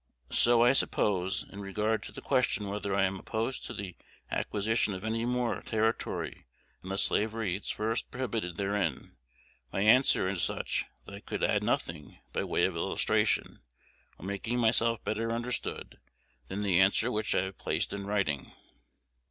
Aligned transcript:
So 0.31 0.63
I 0.63 0.71
suppose, 0.71 1.45
in 1.47 1.61
regard 1.61 2.01
to 2.01 2.11
the 2.11 2.23
question 2.23 2.67
whether 2.69 2.95
I 2.95 3.03
am 3.03 3.19
opposed 3.19 3.63
to 3.65 3.73
the 3.75 3.95
acquisition 4.31 4.95
of 4.95 5.03
any 5.03 5.25
more 5.25 5.61
territory 5.61 6.47
unless 6.81 7.03
slavery 7.03 7.55
is 7.55 7.69
first 7.69 8.09
prohibited 8.09 8.55
therein, 8.57 9.15
my 9.71 9.81
answer 9.81 10.27
is 10.27 10.41
such 10.41 10.85
that 11.05 11.13
I 11.13 11.19
could 11.19 11.43
add 11.43 11.61
nothing 11.61 12.17
by 12.33 12.43
way 12.45 12.65
of 12.65 12.75
illustration, 12.75 13.59
or 14.17 14.25
making 14.25 14.57
myself 14.57 15.03
better 15.03 15.31
understood, 15.31 15.99
than 16.47 16.63
the 16.63 16.79
answer 16.79 17.11
which 17.11 17.35
I 17.35 17.43
have 17.43 17.59
placed 17.59 17.93
in 17.93 18.07
writing. 18.07 18.53